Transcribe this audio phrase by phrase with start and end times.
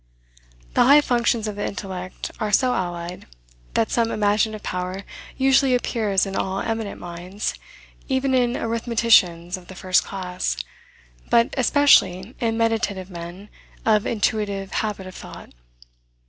[0.73, 3.27] The high functions of the intellect are so allied,
[3.75, 5.03] that some imaginative power
[5.37, 7.53] usually appears in all eminent minds,
[8.09, 10.57] even in arithmeticians of the first class,
[11.29, 13.49] but especially in meditative men
[13.85, 15.51] of an intuitive habit of thought.